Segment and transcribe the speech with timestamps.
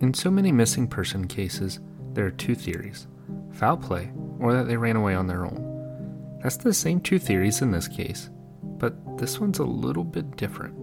[0.00, 1.80] In so many missing person cases,
[2.14, 3.06] there are two theories
[3.52, 6.38] foul play or that they ran away on their own.
[6.42, 8.30] That's the same two theories in this case,
[8.62, 10.74] but this one's a little bit different.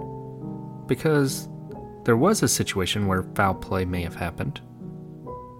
[0.87, 1.47] Because
[2.03, 4.59] there was a situation where foul play may have happened,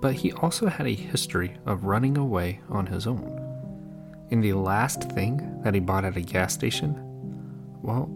[0.02, 3.32] but he also had a history of running away on his own.
[4.32, 7.00] And the last thing that he bought at a gas station,
[7.82, 8.10] well,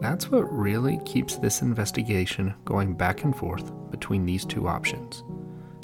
[0.00, 5.22] that's what really keeps this investigation going back and forth between these two options.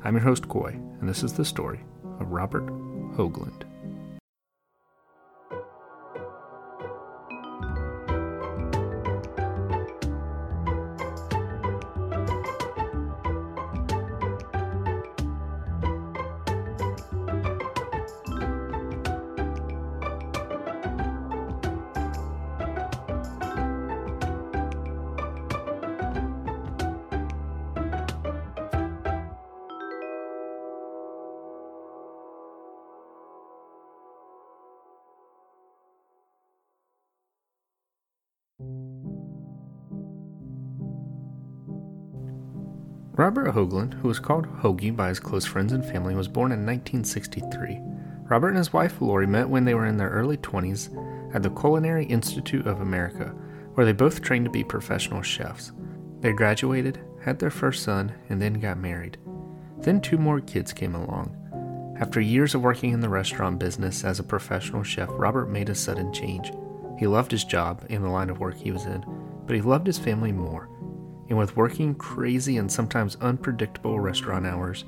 [0.05, 0.71] I'm your host, Coy,
[1.01, 1.81] and this is the story
[2.19, 2.67] of Robert
[3.15, 3.66] Hoagland.
[43.17, 46.67] Robert Hoagland, who was called Hoagie by his close friends and family, was born in
[46.67, 47.81] 1963.
[48.25, 51.49] Robert and his wife Lori met when they were in their early 20s at the
[51.49, 53.35] Culinary Institute of America,
[53.73, 55.73] where they both trained to be professional chefs.
[56.21, 59.17] They graduated, had their first son, and then got married.
[59.79, 61.35] Then two more kids came along.
[61.99, 65.75] After years of working in the restaurant business as a professional chef, Robert made a
[65.75, 66.53] sudden change.
[66.99, 69.07] He loved his job and the line of work he was in,
[69.47, 70.69] but he loved his family more
[71.29, 74.85] and with working crazy and sometimes unpredictable restaurant hours,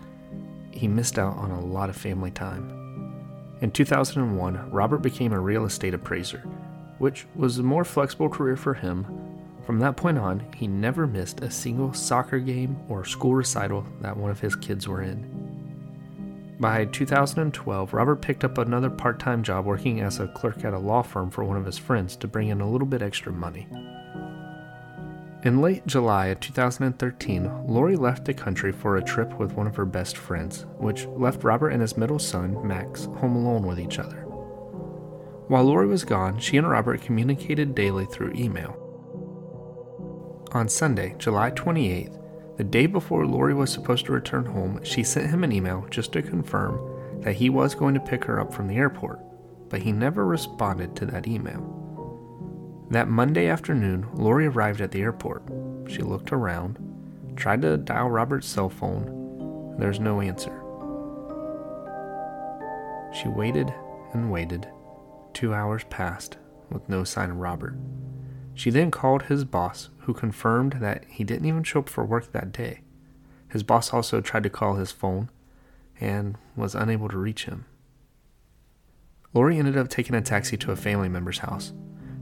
[0.70, 2.78] he missed out on a lot of family time.
[3.60, 6.38] In 2001, Robert became a real estate appraiser,
[6.98, 9.04] which was a more flexible career for him.
[9.66, 14.16] From that point on, he never missed a single soccer game or school recital that
[14.16, 15.48] one of his kids were in.
[16.60, 20.78] By 2012, Robert picked up another part time job working as a clerk at a
[20.78, 23.66] law firm for one of his friends to bring in a little bit extra money.
[25.44, 29.76] In late July of 2013, Lori left the country for a trip with one of
[29.76, 34.00] her best friends, which left Robert and his middle son, Max, home alone with each
[34.00, 34.22] other.
[35.46, 38.76] While Lori was gone, she and Robert communicated daily through email.
[40.50, 42.20] On Sunday, July 28th,
[42.56, 46.12] the day before Lori was supposed to return home, she sent him an email just
[46.14, 49.20] to confirm that he was going to pick her up from the airport,
[49.68, 51.77] but he never responded to that email.
[52.90, 55.42] That Monday afternoon, Lori arrived at the airport.
[55.88, 56.78] She looked around,
[57.36, 59.76] tried to dial Robert's cell phone.
[59.78, 60.62] There's no answer.
[63.12, 63.72] She waited
[64.14, 64.68] and waited.
[65.34, 66.38] Two hours passed
[66.70, 67.76] with no sign of Robert.
[68.54, 72.32] She then called his boss, who confirmed that he didn't even show up for work
[72.32, 72.80] that day.
[73.50, 75.30] His boss also tried to call his phone
[76.00, 77.66] and was unable to reach him.
[79.34, 81.72] Lori ended up taking a taxi to a family member's house.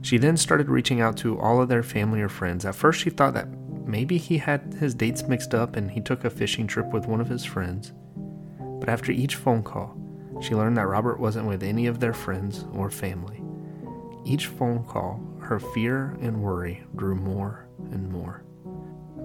[0.07, 2.63] She then started reaching out to all of their family or friends.
[2.63, 3.49] At first, she thought that
[3.85, 7.19] maybe he had his dates mixed up and he took a fishing trip with one
[7.19, 7.91] of his friends.
[8.79, 9.97] But after each phone call,
[10.41, 13.43] she learned that Robert wasn't with any of their friends or family.
[14.23, 18.45] Each phone call, her fear and worry grew more and more.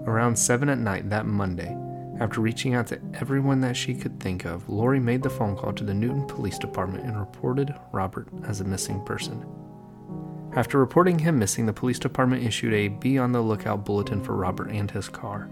[0.08, 1.76] Around 7 at night that Monday,
[2.18, 5.72] after reaching out to everyone that she could think of, Lori made the phone call
[5.74, 9.46] to the Newtown Police Department and reported Robert as a missing person.
[10.54, 14.36] After reporting him missing, the police department issued a be on the lookout bulletin for
[14.36, 15.48] Robert and his car.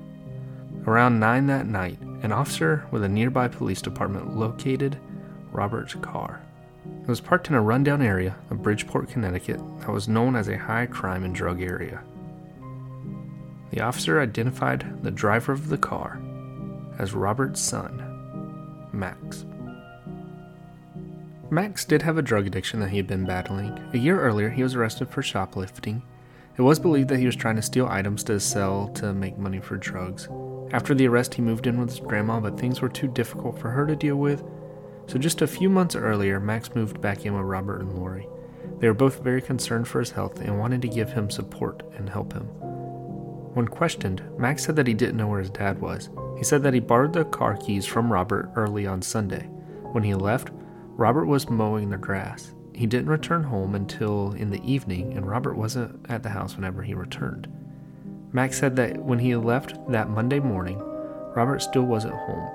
[0.86, 4.98] Around 9 that night, an officer with a nearby police department located
[5.52, 6.42] Robert's car.
[7.02, 10.58] It was parked in a rundown area of Bridgeport, Connecticut that was known as a
[10.58, 12.02] high crime and drug area.
[13.70, 16.20] The officer identified the driver of the car
[16.98, 19.46] as Robert's son, Max.
[21.52, 23.76] Max did have a drug addiction that he had been battling.
[23.92, 26.00] A year earlier, he was arrested for shoplifting.
[26.56, 29.58] It was believed that he was trying to steal items to sell to make money
[29.58, 30.28] for drugs.
[30.72, 33.70] After the arrest, he moved in with his grandma, but things were too difficult for
[33.70, 34.44] her to deal with.
[35.08, 38.28] So, just a few months earlier, Max moved back in with Robert and Lori.
[38.78, 42.08] They were both very concerned for his health and wanted to give him support and
[42.08, 42.44] help him.
[43.54, 46.10] When questioned, Max said that he didn't know where his dad was.
[46.38, 49.48] He said that he borrowed the car keys from Robert early on Sunday.
[49.91, 50.50] When he left,
[51.00, 52.52] Robert was mowing the grass.
[52.74, 56.82] He didn't return home until in the evening, and Robert wasn't at the house whenever
[56.82, 57.48] he returned.
[58.32, 60.78] Max said that when he left that Monday morning,
[61.34, 62.50] Robert still wasn't home.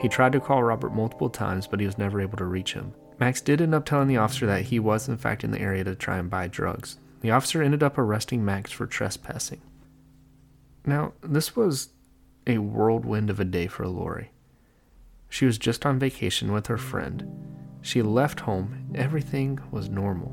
[0.00, 2.94] He tried to call Robert multiple times, but he was never able to reach him.
[3.18, 5.84] Max did end up telling the officer that he was, in fact, in the area
[5.84, 6.96] to try and buy drugs.
[7.20, 9.60] The officer ended up arresting Max for trespassing.
[10.86, 11.90] Now, this was
[12.46, 14.30] a whirlwind of a day for Lori.
[15.28, 17.59] She was just on vacation with her friend.
[17.82, 20.32] She left home, everything was normal.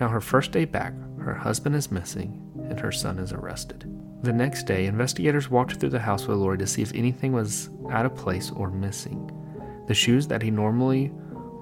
[0.00, 3.84] Now, her first day back, her husband is missing and her son is arrested.
[4.22, 7.70] The next day, investigators walked through the house with Lori to see if anything was
[7.90, 9.30] out of place or missing.
[9.86, 11.12] The shoes that he normally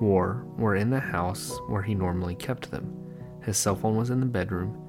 [0.01, 2.93] wore were in the house where he normally kept them.
[3.43, 4.83] His cell phone was in the bedroom.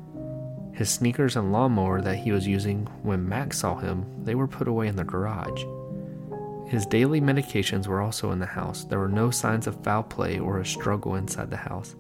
[0.74, 4.68] His sneakers and lawnmower that he was using when Max saw him, they were put
[4.68, 5.63] away in the garage.
[6.68, 8.84] His daily medications were also in the house.
[8.84, 11.96] There were no signs of foul play or a struggle inside the house.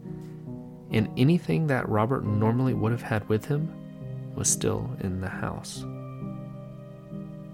[0.91, 3.73] And anything that Robert normally would have had with him
[4.35, 5.83] was still in the house.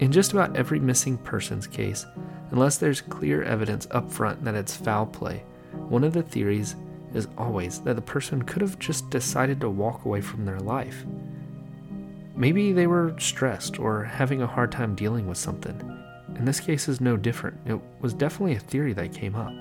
[0.00, 2.04] In just about every missing persons case,
[2.50, 5.44] unless there's clear evidence up front that it's foul play,
[5.88, 6.74] one of the theories
[7.14, 11.04] is always that the person could have just decided to walk away from their life.
[12.34, 16.03] Maybe they were stressed or having a hard time dealing with something.
[16.36, 17.58] And this case is no different.
[17.66, 19.52] It was definitely a theory that came up.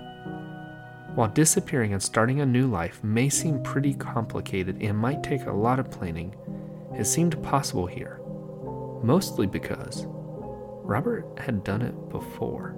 [1.16, 5.52] While disappearing and starting a new life may seem pretty complicated and might take a
[5.52, 6.36] lot of planning,
[6.98, 8.20] it seemed possible here,
[9.04, 12.76] mostly because Robert had done it before.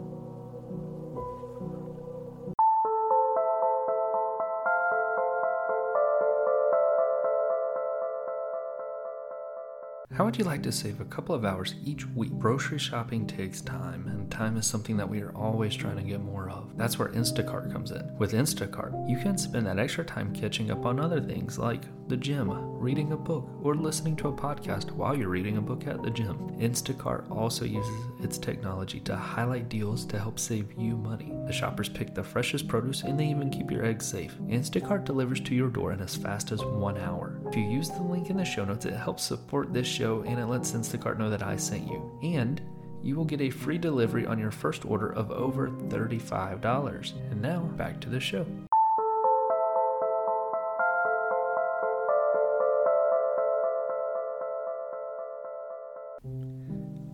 [10.15, 12.31] How would you like to save a couple of hours each week?
[12.39, 16.21] Grocery shopping takes time, and time is something that we are always trying to get
[16.21, 16.77] more of.
[16.77, 18.15] That's where Instacart comes in.
[18.17, 22.15] With Instacart, you can spend that extra time catching up on other things like the
[22.15, 26.01] gym, reading a book, or listening to a podcast while you're reading a book at
[26.01, 26.38] the gym.
[26.59, 31.33] Instacart also uses its technology to highlight deals to help save you money.
[31.45, 34.38] The shoppers pick the freshest produce and they even keep your eggs safe.
[34.47, 37.38] Instacart delivers to your door in as fast as one hour.
[37.55, 40.37] If you use the link in the show notes, it helps support this show and
[40.37, 42.19] it lets Instacart know that I sent you.
[42.21, 42.61] And
[43.01, 47.13] you will get a free delivery on your first order of over $35.
[47.31, 48.45] And now, back to the show.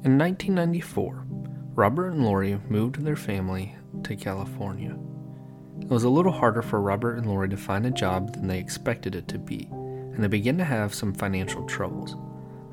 [0.03, 1.23] In 1994,
[1.75, 4.97] Robert and Lori moved their family to California.
[5.81, 8.57] It was a little harder for Robert and Lori to find a job than they
[8.57, 9.69] expected it to be,
[10.13, 12.15] and they began to have some financial troubles.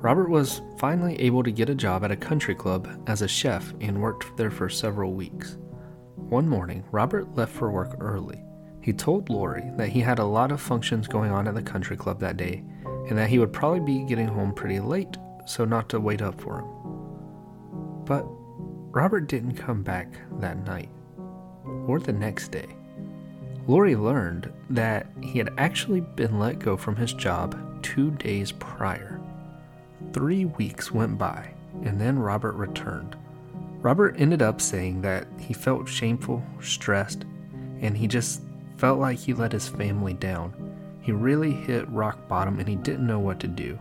[0.01, 3.75] Robert was finally able to get a job at a country club as a chef
[3.81, 5.59] and worked there for several weeks.
[6.15, 8.43] One morning, Robert left for work early.
[8.81, 11.97] He told Lori that he had a lot of functions going on at the country
[11.97, 12.63] club that day
[13.09, 16.41] and that he would probably be getting home pretty late, so not to wait up
[16.41, 18.05] for him.
[18.05, 18.25] But
[18.93, 20.09] Robert didn't come back
[20.39, 20.91] that night
[21.87, 22.78] or the next day.
[23.69, 29.21] Lori learned that he had actually been let go from his job two days prior.
[30.15, 31.51] Three weeks went by,
[31.85, 33.15] and then Robert returned.
[33.83, 37.27] Robert ended up saying that he felt shameful, stressed,
[37.81, 38.41] and he just
[38.79, 40.55] felt like he let his family down.
[41.03, 43.79] He really hit rock bottom and he didn't know what to do.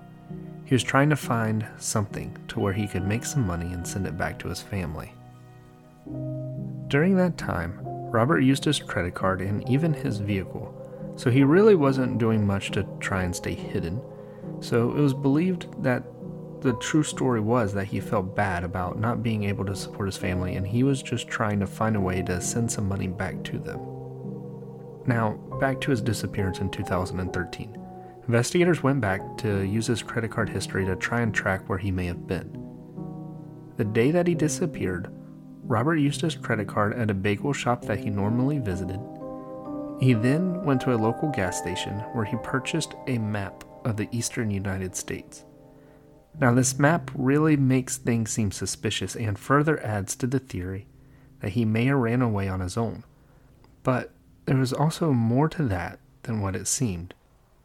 [0.66, 4.06] He was trying to find something to where he could make some money and send
[4.06, 5.14] it back to his family.
[6.90, 7.80] During that time,
[8.12, 10.74] Robert used his credit card and even his vehicle,
[11.16, 14.02] so he really wasn't doing much to try and stay hidden.
[14.60, 16.04] So it was believed that
[16.62, 20.18] the true story was that he felt bad about not being able to support his
[20.18, 23.44] family and he was just trying to find a way to send some money back
[23.44, 23.80] to them.
[25.06, 27.78] Now, back to his disappearance in 2013.
[28.28, 31.92] Investigators went back to use his credit card history to try and track where he
[31.92, 32.52] may have been.
[33.78, 35.10] The day that he disappeared,
[35.68, 39.00] Robert used his credit card at a bagel shop that he normally visited.
[40.00, 44.08] He then went to a local gas station where he purchased a map of the
[44.12, 45.44] eastern United States.
[46.40, 50.88] Now, this map really makes things seem suspicious and further adds to the theory
[51.42, 53.04] that he may have ran away on his own.
[53.84, 54.12] But
[54.46, 57.14] there was also more to that than what it seemed.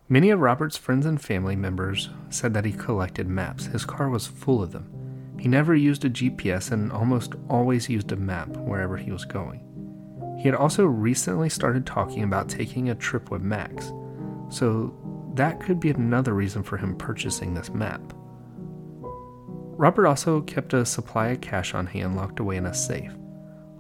[0.09, 3.67] Many of Robert's friends and family members said that he collected maps.
[3.67, 5.12] His car was full of them.
[5.43, 9.61] He never used a GPS and almost always used a map wherever he was going.
[10.39, 13.93] He had also recently started talking about taking a trip with Max,
[14.51, 14.97] so
[15.35, 18.01] that could be another reason for him purchasing this map.
[19.03, 23.13] Robert also kept a supply of cash on hand locked away in a safe.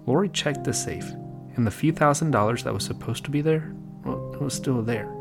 [0.04, 1.12] Lori checked the safe,
[1.54, 3.72] and the few thousand dollars that was supposed to be there,
[4.04, 5.14] well, it was still there.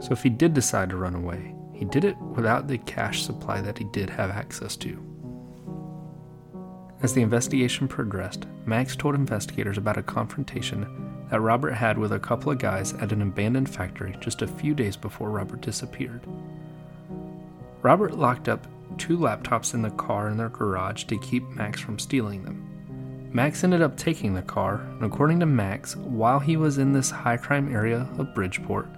[0.00, 3.60] So if he did decide to run away, he did it without the cash supply
[3.60, 5.15] that he did have access to.
[7.02, 12.18] As the investigation progressed, Max told investigators about a confrontation that Robert had with a
[12.18, 16.22] couple of guys at an abandoned factory just a few days before Robert disappeared.
[17.82, 21.98] Robert locked up two laptops in the car in their garage to keep Max from
[21.98, 22.62] stealing them.
[23.32, 27.10] Max ended up taking the car, and according to Max, while he was in this
[27.10, 28.88] high crime area of Bridgeport,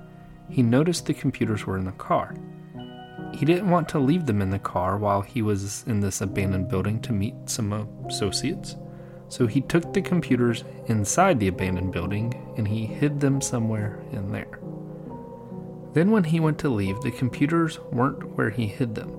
[0.49, 2.35] he noticed the computers were in the car.
[3.33, 6.69] He didn't want to leave them in the car while he was in this abandoned
[6.69, 7.73] building to meet some
[8.07, 8.77] associates,
[9.29, 14.33] so he took the computers inside the abandoned building and he hid them somewhere in
[14.33, 14.59] there.
[15.93, 19.11] Then, when he went to leave, the computers weren't where he hid them.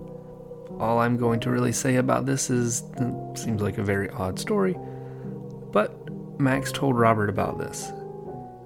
[0.80, 4.40] All I'm going to really say about this is it seems like a very odd
[4.40, 4.76] story,
[5.72, 7.92] but Max told Robert about this.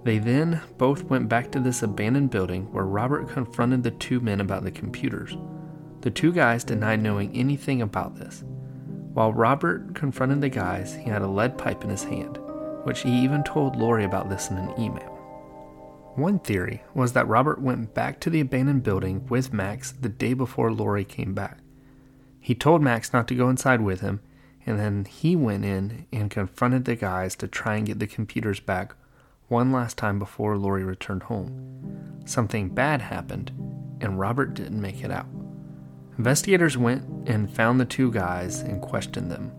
[0.04, 4.42] They then both went back to this abandoned building where Robert confronted the two men
[4.42, 5.38] about the computers.
[6.02, 8.44] The two guys denied knowing anything about this.
[9.14, 12.38] While Robert confronted the guys, he had a lead pipe in his hand,
[12.84, 15.10] which he even told Lori about this in an email.
[16.16, 20.34] One theory was that Robert went back to the abandoned building with Max the day
[20.34, 21.60] before Lori came back.
[22.42, 24.20] He told Max not to go inside with him,
[24.66, 28.60] and then he went in and confronted the guys to try and get the computers
[28.60, 28.96] back
[29.48, 32.22] one last time before Lori returned home.
[32.26, 33.52] Something bad happened,
[34.02, 35.28] and Robert didn't make it out.
[36.18, 39.52] Investigators went and found the two guys and questioned them.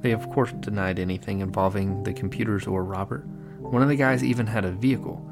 [0.00, 3.24] They, of course, denied anything involving the computers or Robert.
[3.58, 5.24] One of the guys even had a vehicle,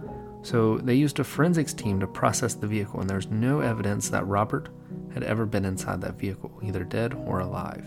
[0.43, 4.27] so they used a forensics team to process the vehicle, and there's no evidence that
[4.27, 4.69] Robert
[5.13, 7.85] had ever been inside that vehicle, either dead or alive.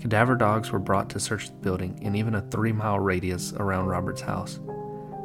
[0.00, 3.86] Cadaver dogs were brought to search the building in even a three mile radius around
[3.86, 4.58] Robert's house.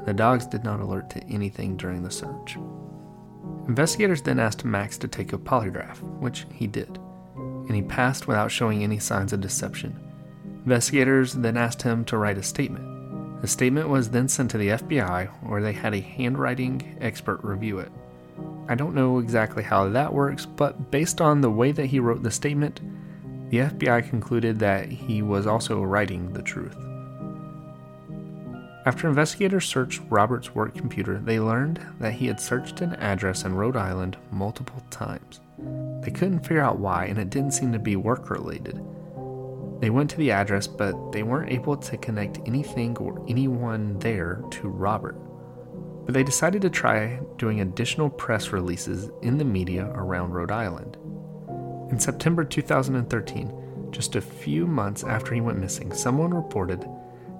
[0.06, 2.58] The dogs did not alert to anything during the search.
[3.68, 7.00] Investigators then asked Max to take a polygraph, which he did,
[7.36, 9.98] and he passed without showing any signs of deception.
[10.66, 13.42] Investigators then asked him to write a statement.
[13.42, 17.80] The statement was then sent to the FBI, where they had a handwriting expert review
[17.80, 17.92] it.
[18.68, 22.24] I don't know exactly how that works, but based on the way that he wrote
[22.24, 22.80] the statement,
[23.50, 26.78] the FBI concluded that he was also writing the truth.
[28.86, 33.56] After investigators searched Robert's work computer, they learned that he had searched an address in
[33.56, 35.40] Rhode Island multiple times.
[36.02, 38.84] They couldn't figure out why, and it didn't seem to be work related.
[39.80, 44.44] They went to the address, but they weren't able to connect anything or anyone there
[44.52, 45.16] to Robert.
[46.06, 50.98] But they decided to try doing additional press releases in the media around Rhode Island.
[51.90, 56.86] In September 2013, just a few months after he went missing, someone reported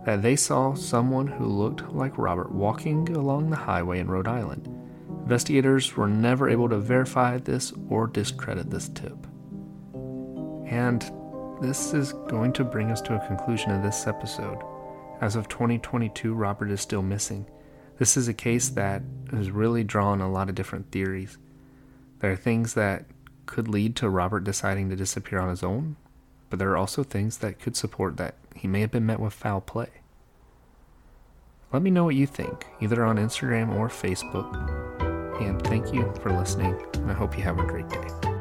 [0.06, 4.68] that they saw someone who looked like Robert walking along the highway in Rhode Island.
[5.24, 9.16] Investigators were never able to verify this or discredit this tip.
[10.66, 11.10] And
[11.62, 14.60] this is going to bring us to a conclusion of this episode.
[15.22, 17.46] As of 2022, Robert is still missing.
[18.00, 21.38] This is a case that has really drawn a lot of different theories.
[22.20, 23.06] There are things that
[23.46, 25.96] could lead to Robert deciding to disappear on his own,
[26.50, 29.34] but there are also things that could support that he may have been met with
[29.34, 29.90] foul play.
[31.72, 35.42] Let me know what you think, either on Instagram or Facebook.
[35.42, 38.33] And thank you for listening, and I hope you have a great day.